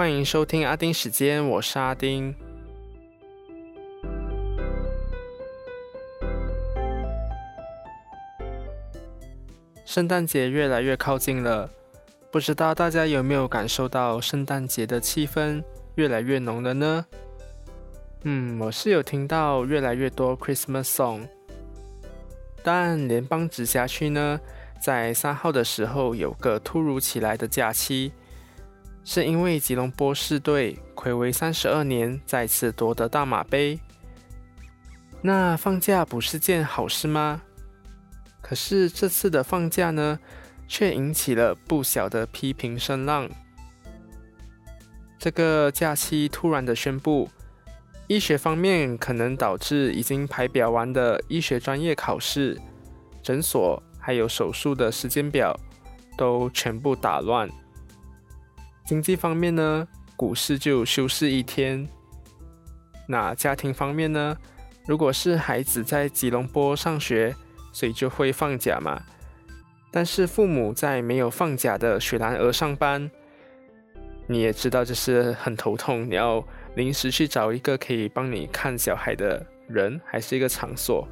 [0.00, 2.34] 欢迎收听阿丁时间，我是阿丁。
[9.84, 11.70] 圣诞节越来越靠近了，
[12.30, 15.62] 不知道大家有没有感受到圣诞节的气氛
[15.96, 17.04] 越来越浓了呢？
[18.22, 21.28] 嗯，我是有听到越来越多 Christmas song，
[22.62, 24.40] 但联邦直辖区呢，
[24.80, 28.12] 在三号的时候有个突如其来的假期。
[29.04, 33.78] 是因为吉隆坡市队暌违三十二年再次夺得大马杯，
[35.22, 37.42] 那放假不是件好事吗？
[38.40, 40.18] 可是这次的放假呢，
[40.66, 43.28] 却引起了不小的批评声浪。
[45.18, 47.28] 这个假期突然的宣布，
[48.06, 52.58] 医学方面可能导致已经排表完的医学专业考试、
[53.22, 55.54] 诊所还有手术的时间表
[56.16, 57.48] 都全部打乱。
[58.90, 61.86] 经济方面呢，股市就休市一天。
[63.06, 64.36] 那家庭方面呢，
[64.84, 67.32] 如果是孩子在吉隆坡上学，
[67.72, 69.00] 所以就会放假嘛。
[69.92, 73.08] 但是父母在没有放假的雪兰莪上班，
[74.26, 76.10] 你也知道这是很头痛。
[76.10, 81.06] 你要临时去找一个可以帮你看小孩的人，还是一个场所。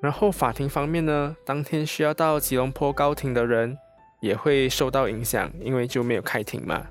[0.00, 3.76] 然后法庭方面呢，当天需要到吉隆坡高庭的人。
[4.20, 6.86] 也会受到影响，因为就没有开庭嘛，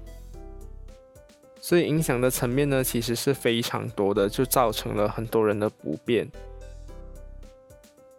[1.59, 6.30] 所以影响的层面呢，其实是非常多的，就造成了很多人的不便。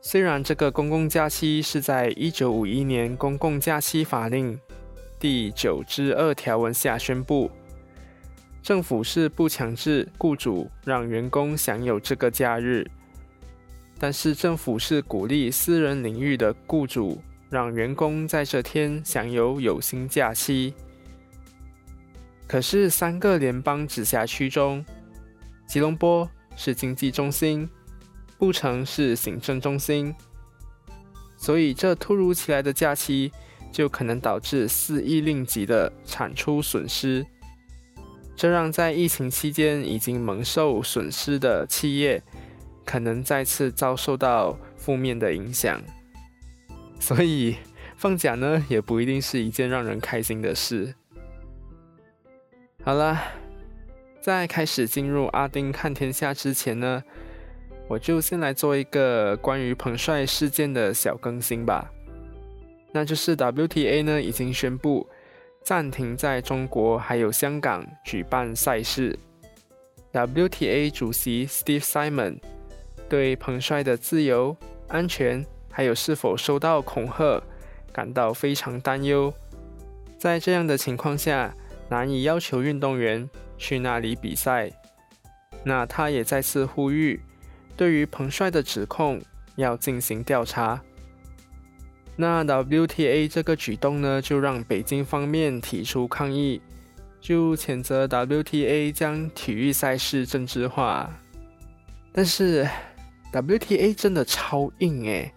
[0.02, 4.58] 虽然这个公共假期是在一九五一年公共假期法令
[5.18, 7.50] 第九之二条文下宣布，
[8.62, 12.86] 政府是不强制雇主让员工享有这个假日，
[13.98, 17.20] 但是政府是鼓励私人领域的雇主。
[17.50, 20.74] 让员工在这天享有有薪假期。
[22.46, 24.84] 可是，三个联邦直辖区中，
[25.66, 27.68] 吉隆坡是经济中心，
[28.38, 30.14] 布城是行政中心，
[31.36, 33.30] 所以这突如其来的假期
[33.70, 37.26] 就可能导致四亿令吉的产出损失。
[38.34, 42.22] 这让在疫情期间已经蒙受损失的企业，
[42.84, 45.82] 可能再次遭受到负面的影响。
[46.98, 47.56] 所以
[47.96, 50.94] 放假呢，也不一定是一件让人开心的事。
[52.84, 53.18] 好了，
[54.20, 57.02] 在开始进入阿丁看天下之前呢，
[57.88, 61.90] 我就先来做一个关于彭帅事件的小更新吧。
[62.92, 65.06] 那就是 WTA 呢已经宣布
[65.62, 69.18] 暂停在中国还有香港举办赛事。
[70.12, 72.38] WTA 主席 Steve Simon
[73.08, 74.56] 对彭帅的自由
[74.88, 75.44] 安全。
[75.78, 77.40] 还有是否受到恐吓，
[77.92, 79.32] 感到非常担忧。
[80.18, 81.54] 在这样的情况下，
[81.88, 84.72] 难以要求运动员去那里比赛。
[85.62, 87.20] 那他也再次呼吁，
[87.76, 89.22] 对于彭帅的指控
[89.54, 90.82] 要进行调查。
[92.16, 96.60] 那 WTA 这个举动呢，就让北京方面提出抗议，
[97.20, 101.08] 就谴责 WTA 将体育赛事政治化。
[102.12, 102.68] 但是
[103.32, 105.32] WTA 真的超硬诶。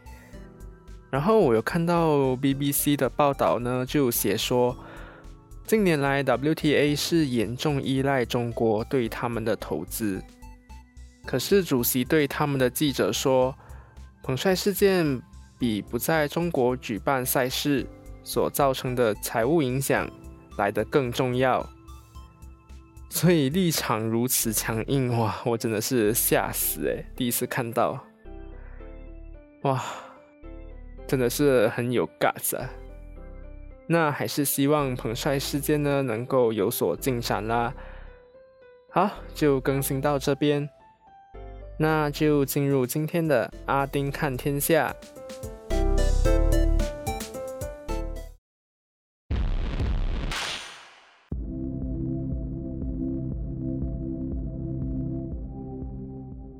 [1.12, 4.76] 然后我有看到 BBC 的报道呢，就写说，
[5.68, 10.24] 近年来 WTA 是严重依赖中国对他们的投资。
[11.26, 13.54] 可是主席对他们的记者说，
[14.24, 15.22] 彭帅事件
[15.60, 17.86] 比不在中国举办赛事
[18.24, 20.10] 所造成的财务影响
[20.58, 21.70] 来得更重要。
[23.10, 28.00] 所以立场如此强硬，哇，我真的是吓死诶，第一次看到，
[29.64, 29.84] 哇！
[31.12, 32.70] 真的是很有 guts 啊！
[33.88, 37.74] 那还是希望彭帅事件呢能够有所进展啦。
[38.90, 40.70] 好，就更新到这边，
[41.78, 44.96] 那就进入今天的阿丁看天下。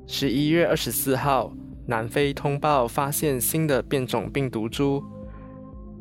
[0.06, 1.54] 十一月二十四号。
[1.92, 5.04] 南非通报发现新的变种病毒株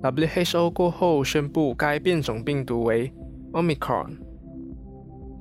[0.02, 3.12] ，WHO 过后宣布该变种病毒为
[3.52, 4.18] Omicron，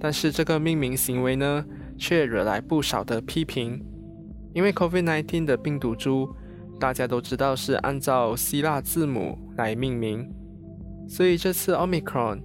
[0.00, 1.64] 但是这个命名行为呢，
[1.96, 3.80] 却惹来不少的批评，
[4.52, 6.28] 因为 COVID-19 的病毒株
[6.80, 10.28] 大家都知道是按照希腊字母来命名，
[11.06, 12.40] 所以这次 Omicron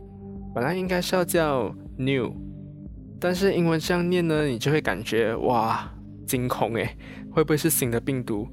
[0.54, 2.36] 本来应该是要叫 New，
[3.20, 5.92] 但是英文这样念呢，你就会感觉哇。
[6.26, 6.98] 惊恐诶，
[7.32, 8.48] 会不会是新的病毒？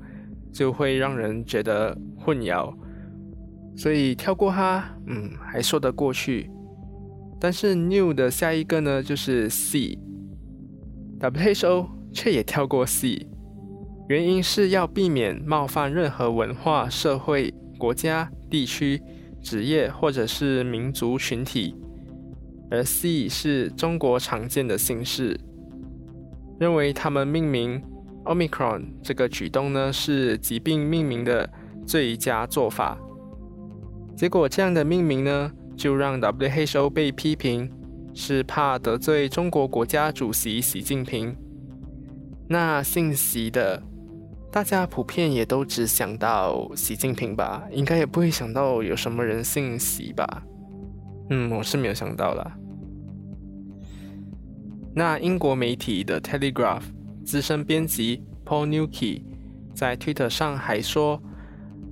[0.52, 2.74] 就会让人觉得混淆，
[3.74, 6.50] 所以跳过它，嗯，还说得过去。
[7.40, 9.96] 但是 new 的下一个呢就是 C，WHO
[12.12, 13.26] 却也跳过 C，
[14.08, 19.02] 原因是要避免冒犯任何文化、社会、国家、地区、
[19.40, 21.74] 职业或者是民族群体，
[22.70, 25.40] 而 C 是中国常见的姓氏，
[26.62, 27.82] 认为他们命名
[28.24, 31.50] Omicron 这个举动呢是疾病命名的
[31.84, 32.96] 最佳做法。
[34.16, 37.68] 结果这样的命名呢，就让 WHO 被批评
[38.14, 41.36] 是怕得罪中国国家主席习近平。
[42.48, 43.82] 那姓习的，
[44.52, 50.44] 大家普遍也都只想到习近平吧，应该也不会想到有什么人姓习吧？
[51.30, 52.56] 嗯，我是没有想到啦。
[54.94, 56.82] 那英国媒体的 Telegraph
[57.24, 59.22] 资深编辑 Paul Newkey
[59.74, 61.22] 在 Twitter 上还说。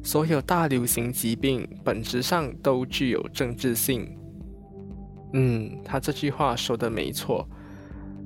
[0.02, 4.16] 所有大流行疾病本质上都具有政治性。
[5.34, 7.46] 嗯，他这句话说的没错，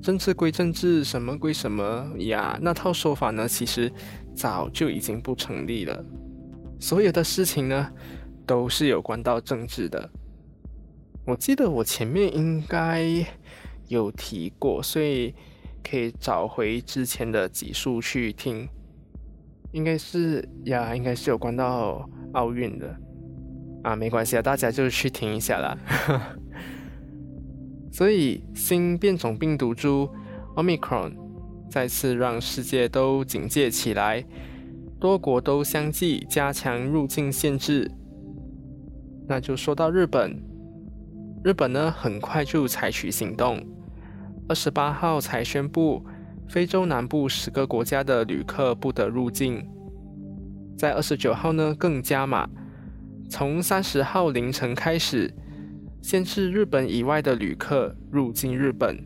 [0.00, 2.56] 政治归政治，什么归什么呀？
[2.62, 3.92] 那套说法呢，其实
[4.36, 6.04] 早就已经不成立了。
[6.78, 7.90] 所有的事情呢，
[8.46, 10.08] 都是有关到政治的。
[11.26, 13.02] 我记得我前面应该
[13.88, 15.34] 有提过，所以
[15.82, 18.68] 可以找回之前的集数去听。
[19.72, 22.96] 应该是呀，应该是有关到奥运的
[23.82, 25.76] 啊，没关系啊，大家就去听一下啦。
[27.90, 30.08] 所以新变种病毒株
[30.56, 31.14] Omicron
[31.68, 34.24] 再次让世界都警戒起来，
[35.00, 37.90] 多国都相继加强入境限制。
[39.26, 40.40] 那就说到日本，
[41.42, 43.60] 日本呢很快就采取行动，
[44.48, 46.04] 二十八号才宣布。
[46.46, 49.66] 非洲南部十个国家的旅客不得入境，
[50.76, 52.46] 在二十九号呢更加码，
[53.30, 55.32] 从三十号凌晨开始，
[56.02, 59.02] 限制日本以外的旅客入境日本，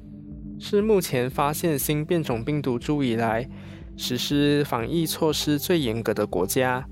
[0.59, 3.49] 是目前发现新变种病毒株以来
[3.97, 6.85] 实施防疫措施最严格的国家。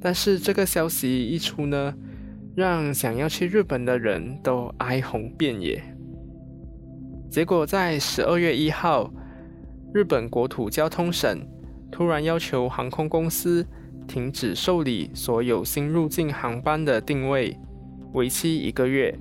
[0.00, 1.94] 但是这个消息一出呢，
[2.56, 5.84] 让想要去日本的人都哀鸿遍野。
[7.30, 9.08] 结果在十二月一号，
[9.94, 11.46] 日本国土交通省
[11.88, 13.64] 突然要求航空公司
[14.08, 17.56] 停止受理所有新入境航班的定位，
[18.14, 19.16] 为期一个月。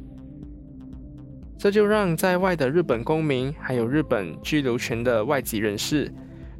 [1.55, 6.11] 这就让在外的日本公民还有日本居留权的外籍人士，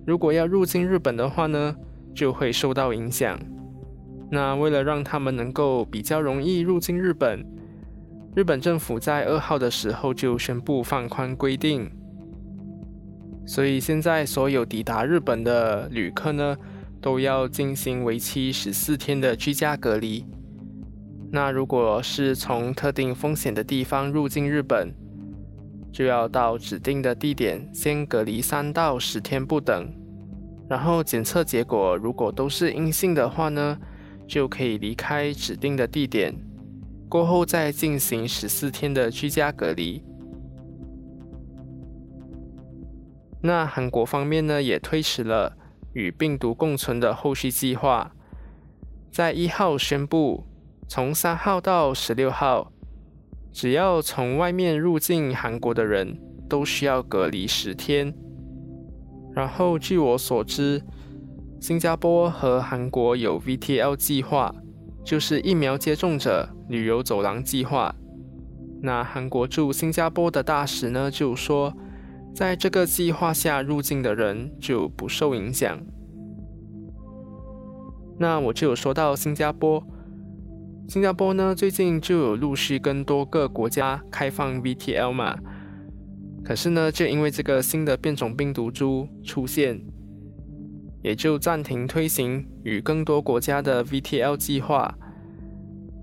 [0.05, 1.75] 如果要入境日本的话呢，
[2.13, 3.39] 就会受到影响。
[4.29, 7.43] 那为了让他们能够比较容易入境日本，
[8.35, 11.89] 日本政府在二号的时候就宣布放宽规定，
[13.45, 16.55] 所以现在所有抵达日本的旅客呢，
[17.01, 20.23] 都要进行为期十四天的居家隔离。
[21.31, 24.93] 那如果是从特定风险的地方入境日本，
[25.91, 29.91] 就要到指定的地点先隔离三到十天不等，
[30.69, 33.77] 然后检测结果如果都是阴性的话呢，
[34.27, 36.33] 就可以离开指定的地点。
[37.09, 40.03] 过后再进行十四天的居家隔离。
[43.41, 45.57] 那韩国方面呢，也推迟了
[45.93, 48.11] 与病毒共存的后续计划，
[49.11, 50.45] 在一号宣布，
[50.87, 52.71] 从三号到十六号，
[53.51, 58.13] 只要从外面入境韩国的人都需要隔离十天。
[59.33, 60.83] 然后据我所知，
[61.59, 64.53] 新加坡和韩国有 VTL 计划。
[65.09, 67.95] 就是疫苗接种者旅游走廊计划。
[68.79, 71.73] 那韩国驻新加坡的大使呢，就说，
[72.35, 75.81] 在这个计划下入境的人就不受影响。
[78.19, 79.83] 那我就有说到新加坡，
[80.87, 85.35] 新加坡呢最近就有陆续跟多个国家开放 VTL 嘛，
[86.43, 89.81] 可是呢，就因为这个新的变种病毒株出现。
[91.01, 94.93] 也就暂停推行与更多国家的 VTL 计划。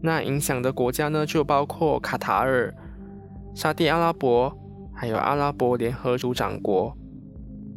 [0.02, 2.72] 那影响的国家呢，就包括卡塔尔、
[3.54, 4.56] 沙地阿拉伯，
[4.94, 6.96] 还有阿拉伯联合酋长国。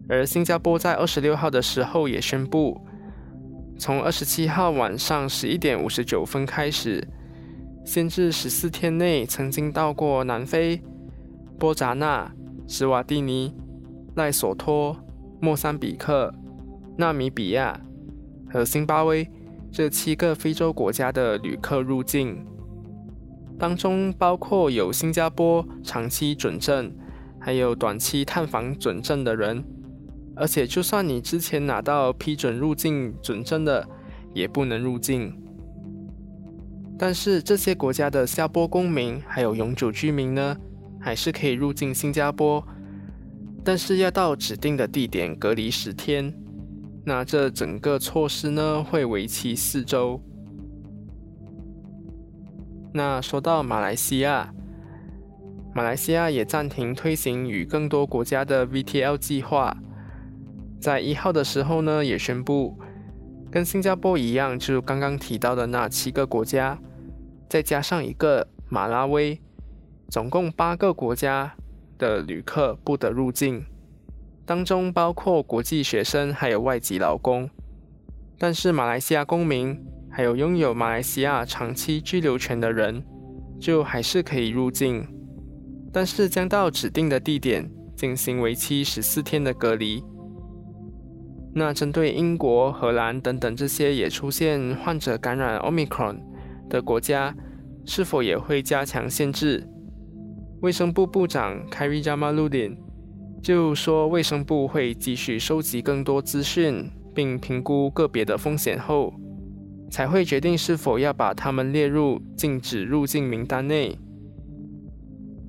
[0.07, 2.81] 而新加坡在二十六号的时候也宣布，
[3.77, 7.07] 从二十七号晚上十一点五十九分开始，
[7.85, 10.81] 限制十四天内曾经到过南非、
[11.57, 12.31] 波扎纳、
[12.67, 13.55] 斯瓦蒂尼、
[14.15, 14.97] 赖索托、
[15.39, 16.33] 莫桑比克。
[16.99, 17.79] 纳米比亚
[18.51, 19.25] 和津巴威
[19.71, 22.45] 这七个非洲国家的旅客入境，
[23.57, 26.93] 当中包括有新加坡长期准证，
[27.39, 29.63] 还有短期探访准证的人。
[30.35, 33.87] 而且，就算你之前拿到批准入境准证的，
[34.33, 35.33] 也不能入境。
[36.97, 40.57] 但是这些国家的下波公民还有永久居民呢，
[40.99, 42.61] 还是可以入境新加坡，
[43.63, 46.33] 但是要到指定的地点隔离十天。
[47.09, 50.21] 那这整个措施呢，会为期四周。
[52.93, 54.53] 那说到马来西亚，
[55.73, 59.75] 马来西亚也暂停推行与更多国家的 VTL 计划，
[60.79, 62.77] 在一号的时候呢，也宣布
[63.49, 66.79] 跟新加坡一样，就刚刚提到的那七个国家。
[67.49, 69.41] 再加上一个马拉维，
[70.09, 71.55] 总共八个国家
[71.97, 73.65] 的旅客不得入境，
[74.49, 77.47] 当中包括国际学生还有外籍劳工。
[78.35, 79.79] 但是马来西亚公民
[80.09, 83.03] 还有拥有马来西亚长期居留权的人，
[83.59, 85.07] 就还是可以入境，
[85.93, 90.03] 但是将到指定的地点进行为期十四天的隔离。
[91.53, 96.17] 那针对英国、荷兰等等这些也出现患者感染 Omicron。
[96.67, 97.35] 的国家
[97.85, 99.69] 是否也会加强限制？
[100.61, 102.77] 卫生部部长 Khairy Jamaluddin
[103.41, 109.13] 就说，卫生部会继续收集更多资讯，并评估个别的风险后，
[109.89, 113.97] 才会决定是否要把他们列入禁止入境名单内。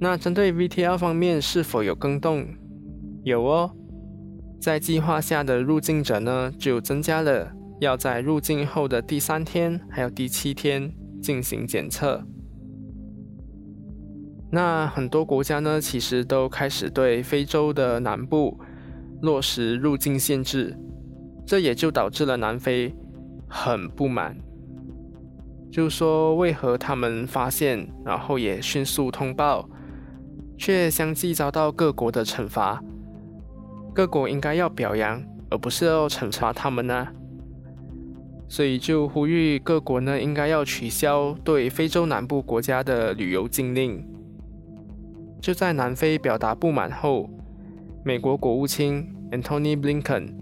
[0.00, 2.46] 那针对 VTL 方面是否有更动？
[3.24, 3.70] 有哦，
[4.60, 10.92] 在计划下的入境者呢，就增加了要在入境后的第三天还有第七天。
[11.20, 12.24] 进行检测。
[14.52, 18.58] 那很多国家呢，其实都开始对非洲的南部
[19.22, 20.76] 落实入境限制，
[21.46, 22.92] 这也就导致了南非
[23.48, 24.36] 很不满，
[25.70, 29.68] 就说为何他们发现，然后也迅速通报，
[30.58, 32.82] 却相继遭到各国的惩罚。
[33.94, 37.06] 各国应该要表扬，而不是要惩罚他们呢？
[38.48, 44.04] 所以就呼吁各国呢，应该要取消对非洲南部国家的旅游禁令。
[45.40, 47.28] 就在南非表达不满后，
[48.04, 50.34] 美国国务卿 Antony Blinken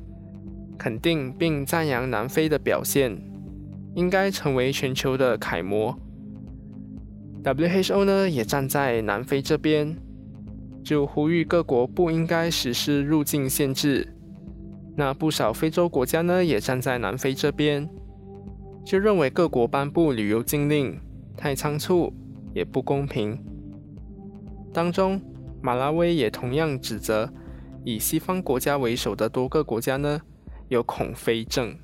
[0.76, 3.17] 肯定并赞扬南非的表现，
[3.95, 5.97] 应该成为全球的楷模。
[7.45, 9.97] WHO 呢也站在南非这边，
[10.83, 14.14] 就呼吁各国不应该实施入境限制。
[14.97, 17.88] 那不少非洲国家呢也站在南非这边。
[18.85, 20.99] 就认为各国颁布旅游禁令
[21.37, 22.12] 太仓促，
[22.55, 23.38] 也不公平。
[24.73, 25.21] 当中，
[25.61, 27.33] 马拉维也同样指责
[27.85, 30.21] 以西方国家为首的多个国家呢
[30.69, 31.77] 有恐非症。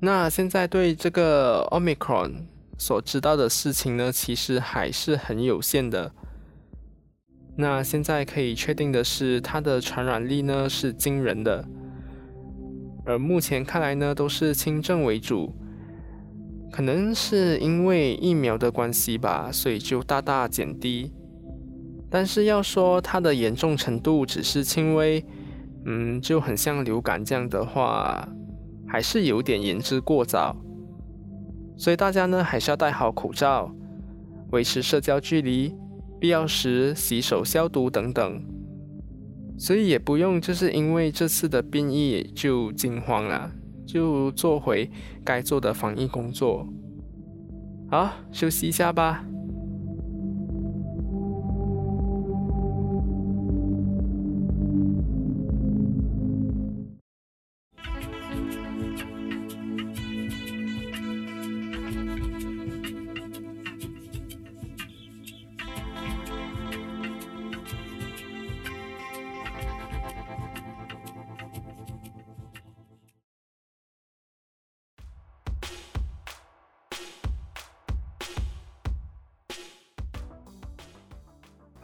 [0.00, 2.44] 那现在对这个 Omicron
[2.76, 6.12] 所知道的事情呢，其实还是很有限的。
[7.56, 11.66] 那现在可以确定的是，它的传染力呢是惊人的。
[13.06, 15.54] 而目前看来呢，都是轻症为主，
[16.74, 21.12] 可能是因为疫苗的关系吧，所以就大大减低。
[22.10, 25.24] 但是要说它的严重程度只是轻微，
[25.86, 28.28] 嗯，就很像流感这样的话，
[28.88, 30.56] 还是有点言之过早。
[31.76, 33.72] 所以大家呢，还是要戴好口罩，
[34.50, 35.72] 维持社交距离，
[36.18, 38.42] 必要时洗手消毒等等。
[39.56, 43.52] 所以也不用，就是因为这次的变异就惊慌了，
[43.86, 44.90] 就做回
[45.24, 46.66] 该做的防疫工作。
[47.90, 49.24] 好，休息一下吧。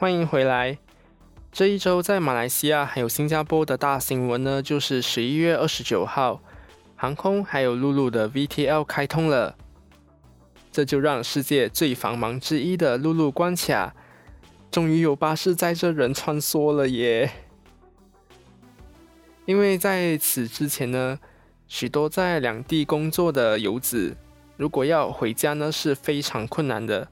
[0.01, 0.79] 欢迎回来。
[1.53, 6.41] 这一周在马来西亚还有新加坡的大新闻呢，就是十一月二十九号，
[6.97, 9.59] 航空还有陆路的 VTL 开通了，
[10.73, 13.95] 这就让世界最繁忙之一的陆路关卡，
[14.71, 17.31] 终于有巴士载着人穿梭了耶！
[19.45, 21.19] 因为在此之前呢，
[21.69, 24.17] 许多在两地工作的游子，
[24.57, 27.09] 如果要回家呢，是非常困难的。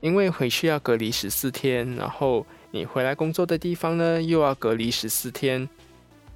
[0.00, 5.68] 因为回去要隔离十四天，然后你回来工作的地方呢又要隔离十四天，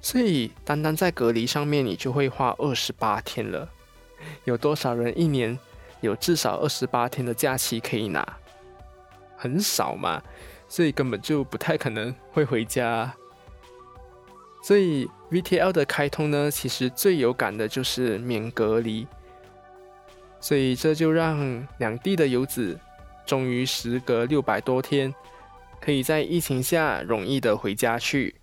[0.01, 3.67] 所以单单在隔离上面你就会花二十八天了。
[4.43, 5.57] 有多少人一年
[6.01, 8.25] 有至少二十八天的假期可以拿？
[9.35, 10.21] 很少嘛，
[10.69, 13.13] 所以根本就不太可能会回家。
[14.63, 19.05] 所以 VTL 的开通呢，其实最有感的就是免隔离。
[20.39, 22.79] 所以这就让两地的游子
[23.25, 25.13] 终于时隔六百多天，
[25.81, 28.35] 可以在疫情下容易的回家去。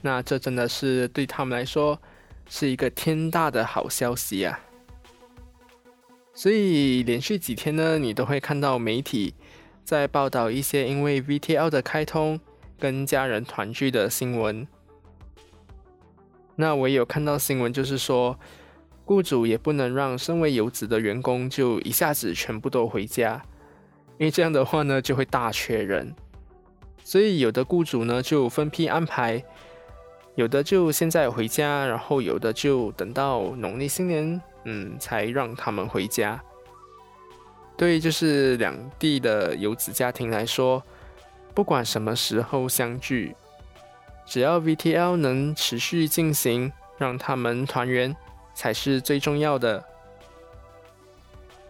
[0.00, 2.00] 那这真的是对他们来说
[2.48, 4.60] 是一个天大的好消息啊！
[6.34, 9.34] 所以连续几天呢，你都会看到媒体
[9.84, 12.40] 在报道一些因为 VTL 的开通
[12.78, 14.66] 跟家人团聚的新闻。
[16.56, 18.38] 那我也有看到新闻，就是说
[19.04, 23.42] 雇主也不能让身为游子的员工就一下子全部都回家，
[24.22, 26.14] 因为这样的话呢就会大缺人。
[27.02, 29.42] 所以有的雇主呢就分批安排。
[30.36, 36.40] 有的就现在回家，然后有的就等到农历新年，嗯，才让他们回家。
[37.76, 40.80] 对，就是两地的游子家庭来说，
[41.52, 43.34] 不管什么时候相聚，
[44.24, 48.14] 只要 VTL 能持续进行，让他们团圆
[48.54, 49.84] 才是最重要的。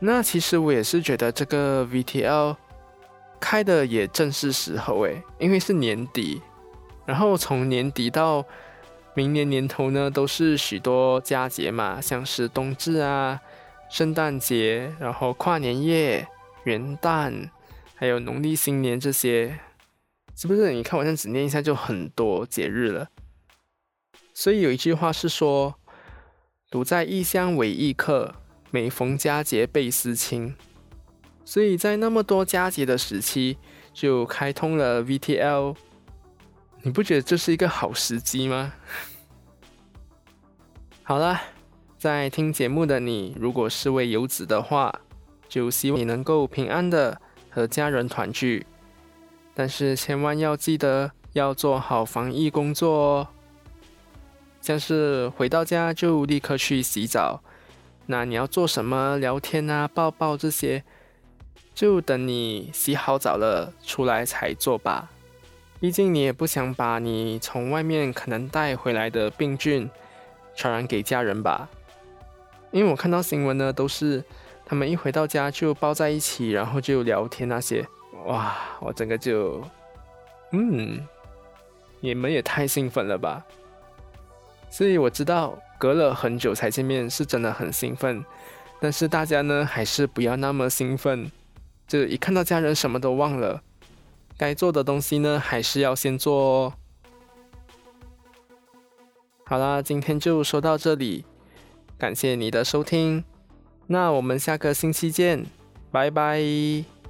[0.04, 2.56] 那其实我也是觉得这个 VTL
[3.38, 6.42] 开的也正是时候诶，因为是年底。
[7.06, 8.44] 然后从年底到
[9.14, 13.40] 明年年头呢，都是许多佳节嘛，像是冬至啊、
[13.88, 16.26] 圣诞节，然后跨年夜、
[16.64, 17.49] 元旦，
[17.94, 19.61] 还有农历新年这些，
[20.35, 20.73] 是不是？
[20.73, 23.09] 你看我这样子念一下，就很多节日了。
[24.35, 25.76] 所以有一句话是说
[26.71, 28.35] ：“独在异乡为异客，
[28.73, 30.57] 每逢佳节倍思亲。”
[31.45, 33.59] 所以在那么多佳节的时期，
[33.93, 35.76] 就开通了 VTL。
[36.83, 38.73] 你不觉得这是一个好时机吗？
[41.05, 41.41] 好了，
[41.99, 45.00] 在听节目的你，如果是位游子的话，
[45.49, 48.67] 就希望你能够平安的和家人团聚。
[49.55, 53.29] 但是千万要记得要做好防疫工作哦。
[54.61, 57.43] 像是回到家就立刻去洗澡，
[58.06, 60.83] 那你要做什么聊天啊、抱抱这些，
[61.74, 65.09] 就等你洗好澡了出来才做吧。
[65.81, 69.90] 毕竟你也不想把你从外面可能带回来的病菌
[70.55, 71.68] 传染给家人吧？
[72.70, 74.22] 因为我看到新闻呢，都是
[74.64, 77.87] 他们一回到家就抱在一起，然后就聊天那些，
[78.27, 79.62] 哇，我整个就，
[80.53, 81.07] 嗯，
[82.00, 83.44] 你们也太兴奋了吧！
[84.70, 88.25] 所以我知道隔了很久才见面是真的很兴奋，
[88.81, 91.29] 但是大家呢还是不要那么兴奋，
[91.88, 93.61] 就一看到家人什么都忘了。
[94.38, 96.73] 该做的东西呢，还是要先做哦。
[99.45, 101.25] 好啦，今天就说到这里，
[101.99, 103.25] 感谢你的收听，
[103.88, 105.45] 那我们下个星期见，
[105.90, 107.02] 拜拜。